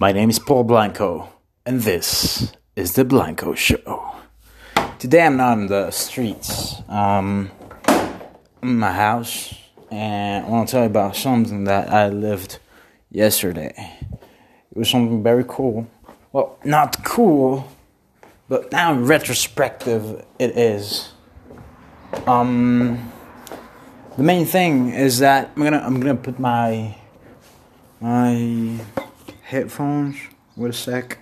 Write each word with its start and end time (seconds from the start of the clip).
My 0.00 0.12
name 0.12 0.30
is 0.30 0.38
Paul 0.38 0.62
Blanco, 0.62 1.28
and 1.66 1.80
this 1.80 2.52
is 2.76 2.92
the 2.92 3.04
Blanco 3.04 3.54
Show. 3.54 4.14
Today 5.00 5.22
I'm 5.22 5.36
not 5.36 5.58
on 5.58 5.66
the 5.66 5.90
streets. 5.90 6.76
Um, 6.88 7.50
in 8.62 8.78
my 8.78 8.92
house, 8.92 9.52
and 9.90 10.46
I 10.46 10.48
want 10.48 10.68
to 10.68 10.70
tell 10.70 10.82
you 10.82 10.86
about 10.86 11.16
something 11.16 11.64
that 11.64 11.90
I 11.92 12.10
lived 12.10 12.60
yesterday. 13.10 13.74
It 14.70 14.78
was 14.78 14.88
something 14.88 15.20
very 15.20 15.44
cool. 15.48 15.88
Well, 16.30 16.60
not 16.64 17.04
cool, 17.04 17.66
but 18.48 18.70
now 18.70 18.92
in 18.92 19.04
retrospective, 19.04 20.24
it 20.38 20.56
is. 20.56 21.08
Um, 22.24 23.10
the 24.16 24.22
main 24.22 24.46
thing 24.46 24.90
is 24.90 25.18
that 25.18 25.50
I'm 25.56 25.64
gonna 25.64 25.82
I'm 25.84 25.98
gonna 25.98 26.14
put 26.14 26.38
my 26.38 26.96
my 28.00 28.78
headphones. 29.48 30.16
Wait 30.56 30.68
a 30.68 30.72
sec. 30.74 31.18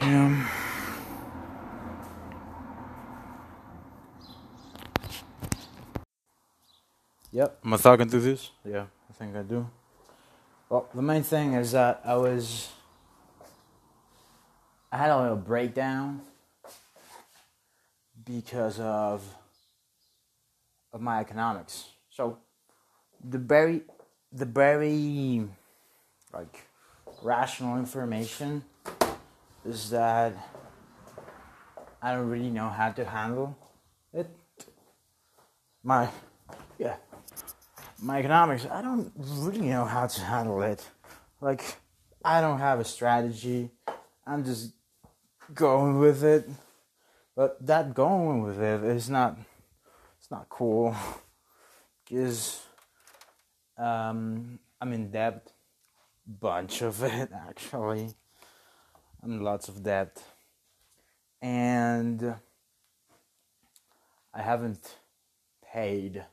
Yeah. 0.00 0.48
Yep. 7.30 7.58
Am 7.64 7.74
I 7.74 7.76
talking 7.76 8.08
through 8.08 8.22
this? 8.22 8.50
Yeah, 8.64 8.86
I 9.08 9.12
think 9.12 9.36
I 9.36 9.42
do. 9.42 9.70
Well, 10.68 10.88
the 10.92 11.02
main 11.02 11.22
thing 11.22 11.52
is 11.52 11.70
that 11.72 12.00
I 12.04 12.16
was. 12.16 12.68
I 14.90 14.96
had 14.96 15.10
a 15.10 15.20
little 15.20 15.36
breakdown 15.36 16.22
because 18.24 18.80
of 18.80 19.22
of 20.92 21.00
my 21.00 21.20
economics. 21.20 21.84
So 22.10 22.38
the 23.22 23.38
very 23.38 23.82
the 24.32 24.46
very 24.46 25.48
like 26.32 26.68
rational 27.22 27.78
information 27.78 28.64
is 29.64 29.90
that 29.90 30.34
I 32.00 32.14
don't 32.14 32.28
really 32.28 32.50
know 32.50 32.68
how 32.68 32.90
to 32.92 33.04
handle 33.04 33.56
it. 34.12 34.28
My 35.82 36.08
yeah. 36.78 36.96
My 38.00 38.20
economics, 38.20 38.64
I 38.70 38.80
don't 38.80 39.10
really 39.16 39.68
know 39.68 39.84
how 39.84 40.06
to 40.06 40.20
handle 40.20 40.62
it. 40.62 40.86
Like 41.40 41.76
I 42.24 42.40
don't 42.40 42.58
have 42.60 42.78
a 42.78 42.84
strategy. 42.84 43.70
I'm 44.26 44.44
just 44.44 44.72
going 45.54 45.98
with 45.98 46.22
it. 46.22 46.48
But 47.34 47.64
that 47.66 47.94
going 47.94 48.42
with 48.42 48.60
it 48.60 48.84
is 48.84 49.08
not 49.08 49.38
it's 50.18 50.30
not 50.30 50.48
cool 50.48 50.94
because 52.04 52.60
um, 53.76 54.58
I'm 54.80 54.92
in 54.92 55.10
debt, 55.10 55.52
bunch 56.28 56.82
of 56.82 57.02
it 57.02 57.30
actually. 57.32 58.14
I'm 59.22 59.42
lots 59.42 59.68
of 59.68 59.82
debt, 59.82 60.22
and 61.42 62.34
I 64.32 64.42
haven't 64.42 64.96
paid. 65.72 66.24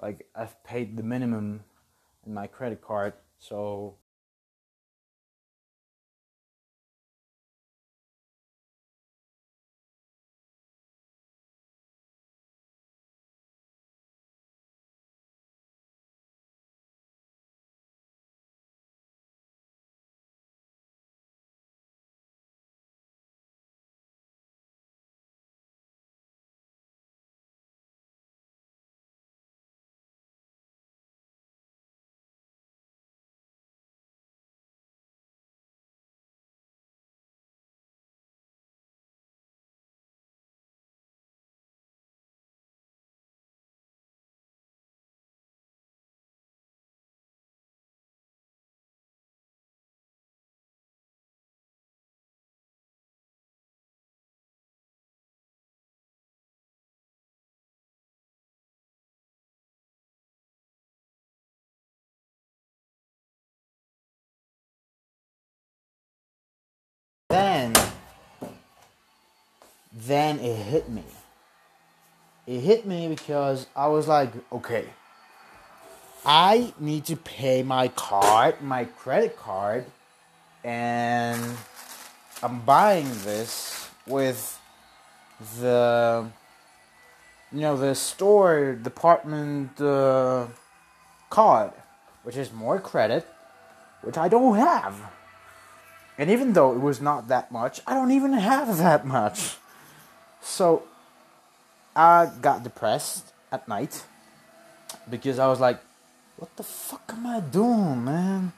Like 0.00 0.26
I've 0.34 0.62
paid 0.64 0.96
the 0.96 1.02
minimum 1.02 1.62
in 2.26 2.34
my 2.34 2.46
credit 2.46 2.80
card, 2.80 3.12
so 3.38 3.96
then 67.30 67.72
then 69.92 70.38
it 70.40 70.56
hit 70.56 70.88
me. 70.88 71.04
It 72.46 72.60
hit 72.60 72.86
me 72.86 73.08
because 73.08 73.66
I 73.76 73.86
was 73.86 74.08
like, 74.08 74.32
okay, 74.52 74.86
I 76.26 76.74
need 76.78 77.04
to 77.06 77.16
pay 77.16 77.62
my 77.62 77.88
card, 77.88 78.60
my 78.60 78.84
credit 78.84 79.36
card, 79.36 79.84
and 80.64 81.40
I'm 82.42 82.60
buying 82.60 83.06
this 83.22 83.88
with 84.06 84.58
the 85.60 86.26
you 87.52 87.60
know 87.60 87.76
the 87.76 87.94
store 87.94 88.74
department 88.74 89.80
uh, 89.80 90.46
card, 91.30 91.72
which 92.24 92.36
is 92.36 92.52
more 92.52 92.80
credit, 92.80 93.26
which 94.02 94.18
I 94.18 94.28
don't 94.28 94.56
have. 94.56 95.19
And 96.20 96.28
even 96.28 96.52
though 96.52 96.72
it 96.74 96.80
was 96.82 97.00
not 97.00 97.28
that 97.28 97.50
much, 97.50 97.80
I 97.86 97.94
don't 97.94 98.12
even 98.12 98.34
have 98.34 98.76
that 98.76 99.06
much. 99.06 99.56
So 100.42 100.82
I 101.96 102.30
got 102.42 102.62
depressed 102.62 103.32
at 103.50 103.66
night 103.66 104.04
because 105.08 105.38
I 105.38 105.46
was 105.46 105.60
like, 105.60 105.80
what 106.36 106.54
the 106.58 106.62
fuck 106.62 107.04
am 107.08 107.26
I 107.26 107.40
doing, 107.40 108.04
man? 108.04 108.52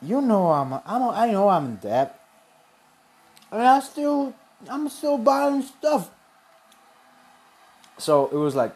You 0.00 0.22
know 0.22 0.52
I'm 0.52 0.72
I'm 0.72 1.02
I 1.10 1.30
know 1.30 1.50
I'm 1.50 1.66
in 1.66 1.76
debt. 1.76 2.18
And 3.52 3.60
I 3.60 3.80
still 3.80 4.32
I'm 4.66 4.88
still 4.88 5.18
buying 5.18 5.60
stuff. 5.60 6.10
So 7.98 8.28
it 8.28 8.36
was 8.36 8.56
like 8.56 8.74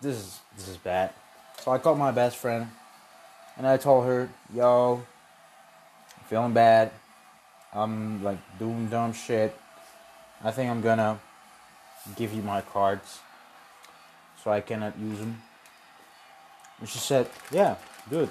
this 0.00 0.16
is 0.16 0.40
this 0.56 0.66
is 0.66 0.76
bad. 0.76 1.12
So 1.60 1.70
I 1.70 1.78
called 1.78 2.00
my 2.00 2.10
best 2.10 2.36
friend 2.36 2.66
and 3.56 3.64
I 3.64 3.76
told 3.76 4.06
her, 4.06 4.28
yo, 4.52 5.06
I'm 6.16 6.24
feeling 6.24 6.52
bad. 6.52 6.90
I'm 7.72 8.22
like 8.22 8.38
doing 8.58 8.88
dumb 8.88 9.12
shit. 9.12 9.54
I 10.42 10.50
think 10.50 10.70
I'm 10.70 10.80
gonna 10.80 11.18
give 12.16 12.32
you 12.32 12.42
my 12.42 12.60
cards 12.60 13.20
so 14.42 14.50
I 14.50 14.60
cannot 14.60 14.98
use 14.98 15.18
them. 15.18 15.42
And 16.80 16.88
she 16.88 16.98
said, 16.98 17.28
Yeah, 17.50 17.76
good. 18.08 18.30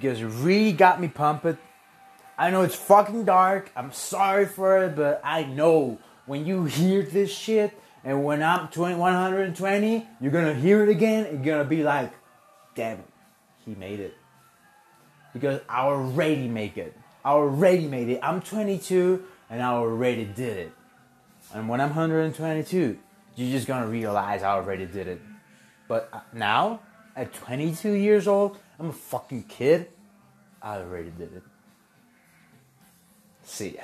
Because 0.00 0.20
it 0.20 0.26
really 0.26 0.72
got 0.72 1.00
me 1.00 1.08
pumped. 1.08 1.58
I 2.38 2.50
know 2.50 2.62
it's 2.62 2.74
fucking 2.74 3.26
dark. 3.26 3.70
I'm 3.76 3.92
sorry 3.92 4.46
for 4.46 4.82
it, 4.84 4.96
but 4.96 5.20
I 5.22 5.44
know 5.44 5.98
when 6.24 6.46
you 6.46 6.64
hear 6.64 7.02
this 7.02 7.30
shit 7.30 7.78
and 8.02 8.24
when 8.24 8.42
I'm 8.42 8.68
20, 8.68 8.96
120, 8.96 10.08
you're 10.20 10.32
gonna 10.32 10.54
hear 10.54 10.82
it 10.82 10.88
again 10.88 11.26
and 11.26 11.44
you're 11.44 11.54
gonna 11.54 11.68
be 11.68 11.82
like, 11.82 12.12
damn 12.74 12.98
it, 12.98 13.04
he 13.66 13.74
made 13.74 14.00
it. 14.00 14.16
Because 15.34 15.60
I 15.68 15.82
already 15.82 16.48
make 16.48 16.78
it. 16.78 16.96
I 17.22 17.32
already 17.32 17.86
made 17.86 18.08
it. 18.08 18.20
I'm 18.22 18.40
22 18.40 19.22
and 19.50 19.62
I 19.62 19.72
already 19.72 20.24
did 20.24 20.56
it. 20.56 20.72
And 21.54 21.68
when 21.68 21.80
I'm 21.80 21.90
122, 21.90 22.98
you're 23.36 23.50
just 23.50 23.66
gonna 23.66 23.86
realize 23.86 24.42
I 24.42 24.52
already 24.52 24.86
did 24.86 25.08
it. 25.08 25.20
But 25.88 26.08
uh, 26.10 26.20
now, 26.32 26.80
at 27.14 27.34
22 27.34 27.92
years 27.92 28.26
old, 28.26 28.58
I'm 28.80 28.88
a 28.88 28.92
fucking 28.94 29.42
kid. 29.42 29.88
I 30.62 30.78
already 30.78 31.10
did 31.10 31.34
it. 31.34 31.42
See 33.44 33.76
ya. 33.76 33.82